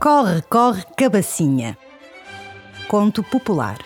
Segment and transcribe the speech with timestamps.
[0.00, 1.76] Corre, corre, cabacinha.
[2.86, 3.78] Conto popular.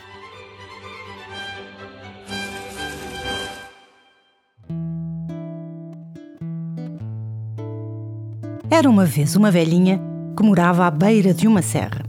[8.71, 9.99] Era uma vez uma velhinha
[10.37, 12.05] que morava à beira de uma serra.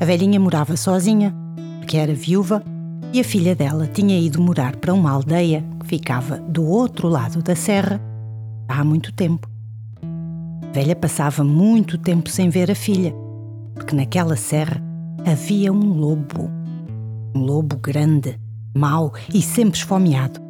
[0.00, 1.32] A velhinha morava sozinha,
[1.78, 2.64] porque era viúva,
[3.12, 7.40] e a filha dela tinha ido morar para uma aldeia que ficava do outro lado
[7.44, 8.00] da serra
[8.68, 9.53] há muito tempo.
[10.74, 13.14] Velha passava muito tempo sem ver a filha,
[13.74, 14.82] porque naquela serra
[15.24, 16.50] havia um lobo.
[17.32, 18.40] Um lobo grande,
[18.76, 20.40] mau e sempre esfomeado.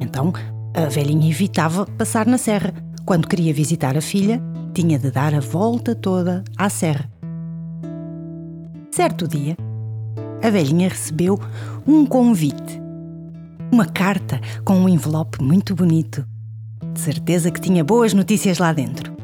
[0.00, 0.32] Então
[0.74, 2.72] a velhinha evitava passar na serra.
[3.04, 4.40] Quando queria visitar a filha,
[4.72, 7.06] tinha de dar a volta toda à serra.
[8.90, 9.54] Certo dia,
[10.42, 11.38] a velhinha recebeu
[11.86, 12.80] um convite.
[13.70, 16.26] Uma carta com um envelope muito bonito.
[16.94, 19.15] De certeza que tinha boas notícias lá dentro.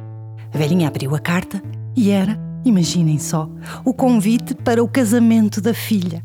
[0.54, 1.62] A velhinha abriu a carta
[1.96, 3.48] e era, imaginem só,
[3.84, 6.22] o convite para o casamento da filha.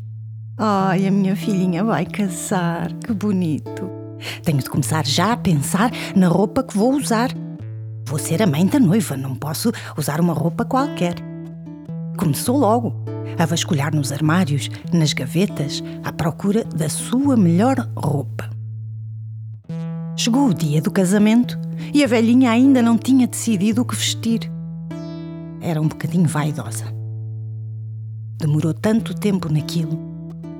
[0.56, 3.88] Ai, a minha filhinha vai casar, que bonito.
[4.42, 7.30] Tenho de começar já a pensar na roupa que vou usar.
[8.06, 11.14] Vou ser a mãe da noiva, não posso usar uma roupa qualquer.
[12.16, 12.92] Começou logo
[13.38, 18.57] a vasculhar nos armários, nas gavetas, à procura da sua melhor roupa.
[20.18, 21.56] Chegou o dia do casamento
[21.94, 24.40] e a velhinha ainda não tinha decidido o que vestir.
[25.60, 26.86] Era um bocadinho vaidosa.
[28.36, 29.96] Demorou tanto tempo naquilo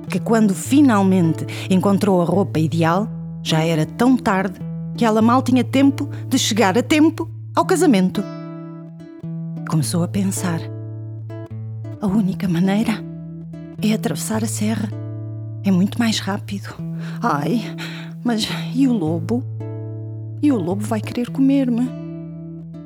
[0.09, 3.05] que, quando finalmente encontrou a roupa ideal,
[3.43, 4.57] já era tão tarde
[4.95, 8.23] que ela mal tinha tempo de chegar a tempo ao casamento.
[9.69, 10.61] Começou a pensar
[12.01, 13.03] a única maneira
[13.81, 14.89] é atravessar a serra.
[15.65, 16.73] É muito mais rápido.
[17.21, 17.61] Ai,
[18.23, 19.43] mas e o lobo?
[20.41, 21.89] E o lobo vai querer comer-me.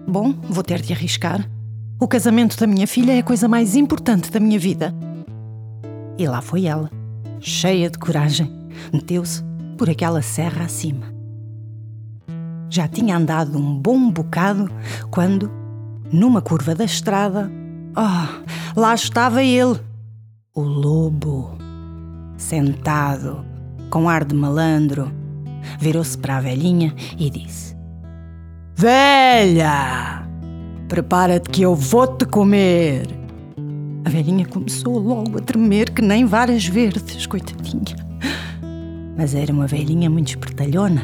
[0.08, 1.50] Bom, vou ter de arriscar.
[2.00, 4.94] O casamento da minha filha é a coisa mais importante da minha vida.
[6.18, 6.92] E lá foi ela,
[7.40, 8.52] cheia de coragem,
[8.92, 9.44] meteu-se
[9.78, 11.14] por aquela serra acima.
[12.70, 14.70] Já tinha andado um bom bocado
[15.10, 15.52] quando,
[16.12, 17.52] numa curva da estrada,
[17.96, 19.80] oh, lá estava ele,
[20.56, 21.52] o lobo,
[22.38, 23.46] sentado,
[23.90, 25.12] com ar de malandro.
[25.80, 27.76] Virou-se para a velhinha e disse:
[28.76, 30.28] Velha,
[30.88, 33.08] prepara-te que eu vou-te comer.
[34.06, 37.96] A velhinha começou logo a tremer que nem varas verdes, coitadinha.
[39.18, 41.04] Mas era uma velhinha muito espertalhona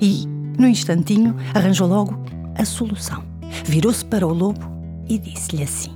[0.00, 0.26] e,
[0.58, 2.18] no instantinho, arranjou logo
[2.54, 3.22] a solução.
[3.64, 4.60] Virou-se para o lobo
[5.08, 5.90] e disse-lhe assim: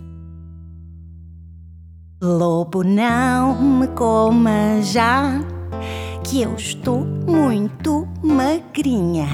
[2.23, 5.41] Lobo, não me coma já,
[6.33, 9.29] que eu estou muito magrinha.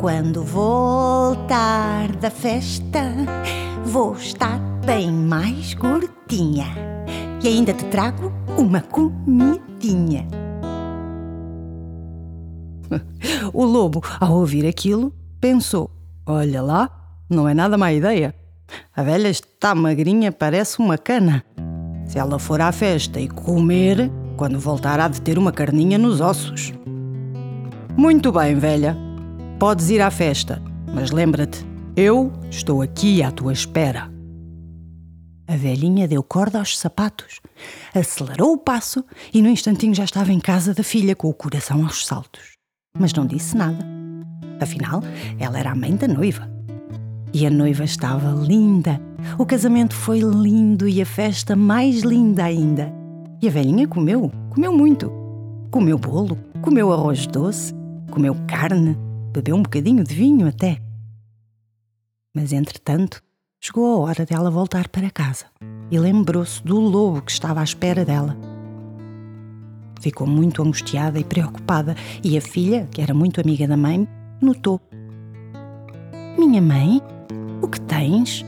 [0.00, 3.12] Quando voltar da festa,
[3.84, 6.64] vou estar bem mais gordinha.
[7.44, 10.26] E ainda te trago uma comidinha.
[13.52, 15.90] O lobo, ao ouvir aquilo, pensou:
[16.24, 16.90] Olha lá,
[17.28, 18.34] não é nada má ideia.
[18.96, 21.44] A velha está magrinha, parece uma cana.
[22.06, 26.20] Se ela for à festa e comer, quando voltar há de ter uma carninha nos
[26.20, 26.72] ossos.
[27.96, 28.96] Muito bem, velha.
[29.58, 30.62] Podes ir à festa,
[30.94, 31.66] mas lembra-te,
[31.96, 34.08] eu estou aqui à tua espera.
[35.48, 37.40] A velhinha deu corda aos sapatos,
[37.92, 39.04] acelerou o passo
[39.34, 42.52] e no instantinho já estava em casa da filha com o coração aos saltos.
[42.96, 43.84] Mas não disse nada.
[44.60, 45.02] Afinal,
[45.38, 46.48] ela era a mãe da noiva.
[47.34, 49.00] E a noiva estava linda.
[49.36, 52.97] O casamento foi lindo e a festa mais linda ainda.
[53.40, 55.12] E a velhinha comeu, comeu muito.
[55.70, 57.72] Comeu bolo, comeu arroz doce,
[58.10, 58.96] comeu carne,
[59.32, 60.80] bebeu um bocadinho de vinho até.
[62.34, 63.22] Mas entretanto,
[63.60, 65.46] chegou a hora dela voltar para casa
[65.90, 68.36] e lembrou-se do lobo que estava à espera dela.
[70.00, 74.06] Ficou muito angustiada e preocupada, e a filha, que era muito amiga da mãe,
[74.40, 74.80] notou.
[76.38, 77.00] Minha mãe,
[77.60, 78.44] o que tens?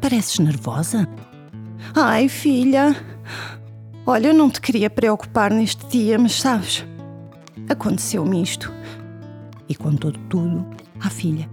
[0.00, 1.08] Pareces nervosa?
[1.94, 2.96] Ai, filha,
[4.06, 6.86] olha, eu não te queria preocupar neste dia, mas sabes,
[7.68, 8.72] aconteceu-me isto.
[9.68, 10.66] E contou tudo
[11.00, 11.48] à filha.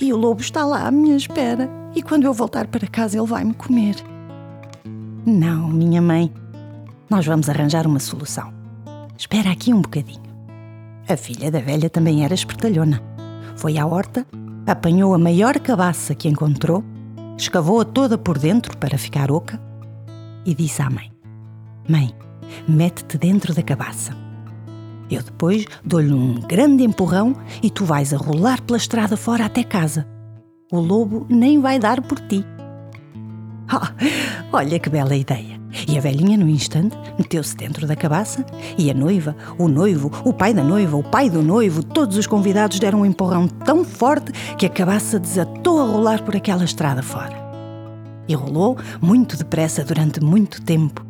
[0.00, 3.26] E o lobo está lá à minha espera, e quando eu voltar para casa ele
[3.26, 3.96] vai me comer.
[5.24, 6.32] Não, minha mãe,
[7.08, 8.52] nós vamos arranjar uma solução.
[9.16, 10.22] Espera aqui um bocadinho.
[11.08, 13.02] A filha da velha também era espertalhona.
[13.56, 14.26] Foi à horta,
[14.66, 16.82] apanhou a maior cabaça que encontrou,
[17.36, 19.60] escavou-a toda por dentro para ficar oca
[20.44, 21.12] e disse à mãe:
[21.88, 22.14] Mãe,
[22.68, 24.16] mete-te dentro da cabaça.
[25.10, 29.64] Eu depois dou-lhe um grande empurrão e tu vais a rolar pela estrada fora até
[29.64, 30.06] casa.
[30.70, 32.44] O lobo nem vai dar por ti.
[33.74, 33.94] Ah,
[34.52, 35.58] olha que bela ideia!
[35.88, 38.44] E a velhinha, no instante, meteu-se dentro da cabaça
[38.76, 42.26] e a noiva, o noivo, o pai da noiva, o pai do noivo, todos os
[42.26, 47.02] convidados deram um empurrão tão forte que a cabaça desatou a rolar por aquela estrada
[47.02, 47.34] fora.
[48.28, 51.02] E rolou muito depressa durante muito tempo,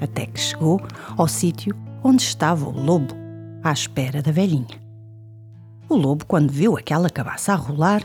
[0.00, 0.80] até que chegou
[1.16, 3.14] ao sítio onde estava o lobo,
[3.62, 4.80] à espera da velhinha.
[5.88, 8.02] O lobo, quando viu aquela cabaça a rolar,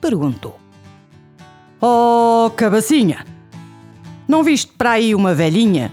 [0.00, 0.58] perguntou:
[1.80, 3.24] Oh, cabacinha!
[4.28, 5.92] Não viste para aí uma velhinha?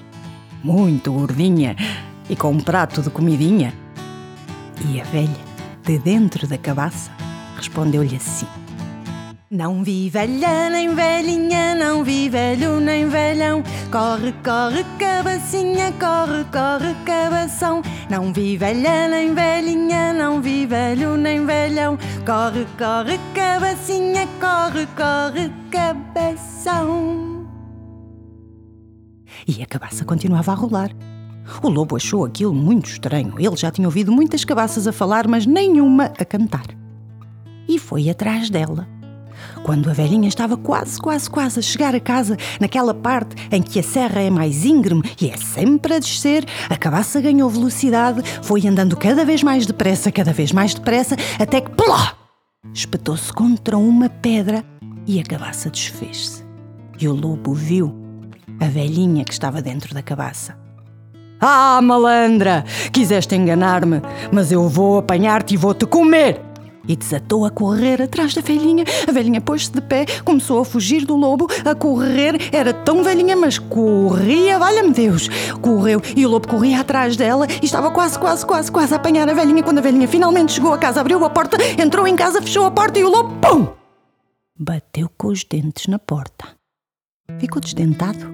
[0.63, 1.75] Muito gordinha
[2.29, 3.73] e com um prato de comidinha?
[4.89, 5.29] E a velha,
[5.83, 7.11] de dentro da cabaça,
[7.55, 8.47] respondeu-lhe assim:
[9.49, 13.63] Não vi velha nem velhinha, não vi velho nem velhão.
[13.89, 17.81] Corre, corre, cabacinha, corre, corre, cabação.
[18.09, 21.97] Não vi velha nem velhinha, não vi velho nem velhão.
[22.25, 27.47] Corre, corre, cabacinha, corre, corre, cabação.
[29.47, 30.91] E a cabaça continuava a rolar.
[31.63, 33.35] O lobo achou aquilo muito estranho.
[33.39, 36.67] Ele já tinha ouvido muitas cabaças a falar, mas nenhuma a cantar.
[37.65, 38.96] E foi atrás dela.
[39.63, 43.79] Quando a velhinha estava quase, quase, quase a chegar a casa, naquela parte em que
[43.79, 48.65] a serra é mais íngreme e é sempre a descer, a cabaça ganhou velocidade, foi
[48.67, 52.15] andando cada vez mais depressa, cada vez mais depressa, até que, plá!
[52.73, 54.63] Espetou-se contra uma pedra
[55.05, 56.45] e a cabaça desfez-se.
[56.99, 57.95] E o lobo viu
[58.59, 60.57] a velhinha que estava dentro da cabaça.
[61.39, 62.63] Ah, malandra!
[62.91, 64.01] Quiseste enganar-me,
[64.31, 66.46] mas eu vou apanhar-te e vou-te comer!
[66.87, 68.85] E desatou a correr atrás da velhinha.
[69.07, 72.49] A velhinha pôs-se de pé, começou a fugir do lobo, a correr.
[72.51, 75.29] Era tão velhinha, mas corria, valha-me Deus!
[75.61, 79.29] Correu e o lobo corria atrás dela e estava quase, quase, quase, quase a apanhar
[79.29, 79.63] a velhinha.
[79.63, 82.71] Quando a velhinha finalmente chegou a casa, abriu a porta, entrou em casa, fechou a
[82.71, 83.67] porta e o lobo, pum!
[84.59, 86.47] Bateu com os dentes na porta.
[87.39, 88.25] Ficou desdentado.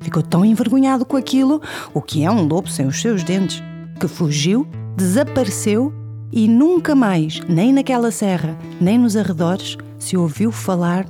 [0.00, 1.62] Ficou tão envergonhado com aquilo,
[1.94, 3.62] o que é um lobo sem os seus dentes,
[4.00, 4.66] que fugiu,
[4.96, 5.92] desapareceu
[6.36, 11.04] e nunca mais, nem naquela serra, nem nos arredores, se ouviu falar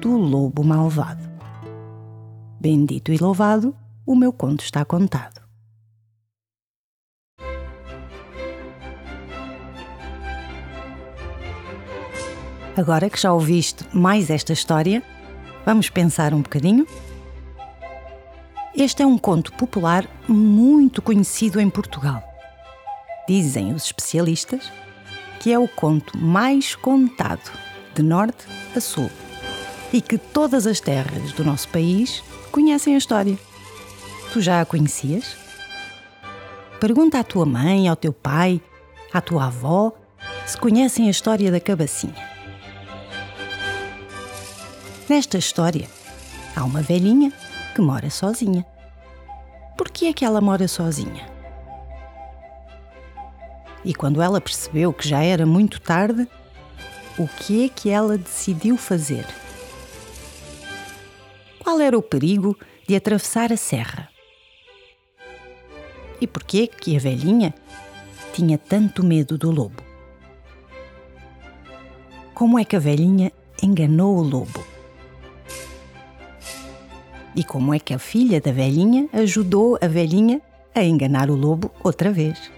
[0.00, 1.28] do lobo malvado.
[2.60, 3.74] Bendito e louvado,
[4.06, 5.42] o meu conto está contado.
[12.76, 15.02] Agora que já ouviste mais esta história,
[15.66, 16.86] vamos pensar um bocadinho?
[18.76, 22.27] Este é um conto popular muito conhecido em Portugal.
[23.28, 24.72] Dizem os especialistas
[25.38, 27.52] que é o conto mais contado
[27.94, 29.10] de norte a sul
[29.92, 33.38] e que todas as terras do nosso país conhecem a história.
[34.32, 35.36] Tu já a conhecias?
[36.80, 38.62] Pergunta à tua mãe, ao teu pai,
[39.12, 39.92] à tua avó
[40.46, 42.14] se conhecem a história da cabacinha.
[45.06, 45.88] Nesta história,
[46.56, 47.30] há uma velhinha
[47.74, 48.64] que mora sozinha.
[49.76, 51.37] Por que é que ela mora sozinha?
[53.88, 56.28] E quando ela percebeu que já era muito tarde,
[57.18, 59.24] o que é que ela decidiu fazer?
[61.58, 62.54] Qual era o perigo
[62.86, 64.10] de atravessar a serra?
[66.20, 67.54] E por que que a velhinha
[68.34, 69.82] tinha tanto medo do lobo?
[72.34, 74.62] Como é que a velhinha enganou o lobo?
[77.34, 80.42] E como é que a filha da velhinha ajudou a velhinha
[80.74, 82.57] a enganar o lobo outra vez?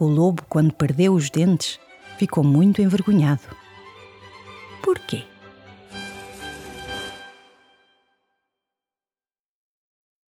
[0.00, 1.78] O lobo, quando perdeu os dentes,
[2.18, 3.42] ficou muito envergonhado.
[4.82, 5.24] Por quê?